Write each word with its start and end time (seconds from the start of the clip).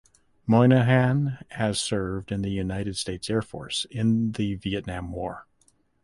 Moynihan 0.47 1.37
has 1.51 1.79
served 1.79 2.31
in 2.31 2.41
the 2.41 2.49
United 2.49 2.97
States 2.97 3.29
Air 3.29 3.43
Force 3.43 3.85
in 3.91 4.31
the 4.31 4.55
Vietnam 4.55 5.11
War. 5.11 5.45